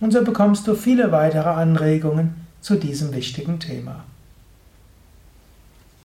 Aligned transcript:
Und 0.00 0.12
so 0.12 0.22
bekommst 0.22 0.66
du 0.66 0.74
viele 0.74 1.10
weitere 1.10 1.48
Anregungen 1.48 2.43
zu 2.64 2.76
diesem 2.76 3.14
wichtigen 3.14 3.60
Thema. 3.60 4.06